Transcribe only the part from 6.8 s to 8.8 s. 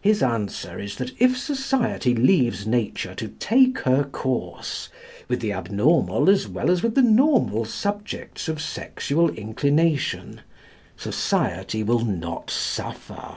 with the normal subjects of